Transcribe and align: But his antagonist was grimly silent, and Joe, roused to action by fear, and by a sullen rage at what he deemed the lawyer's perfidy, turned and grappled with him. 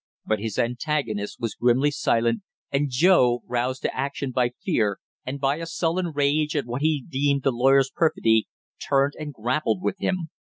But 0.25 0.39
his 0.39 0.57
antagonist 0.57 1.39
was 1.39 1.53
grimly 1.53 1.91
silent, 1.91 2.41
and 2.71 2.89
Joe, 2.89 3.43
roused 3.45 3.83
to 3.83 3.95
action 3.95 4.31
by 4.31 4.49
fear, 4.59 4.97
and 5.27 5.39
by 5.39 5.57
a 5.57 5.67
sullen 5.67 6.07
rage 6.07 6.55
at 6.55 6.65
what 6.65 6.81
he 6.81 7.05
deemed 7.07 7.43
the 7.43 7.51
lawyer's 7.51 7.91
perfidy, 7.95 8.47
turned 8.81 9.13
and 9.19 9.31
grappled 9.31 9.83
with 9.83 9.99
him. 9.99 10.29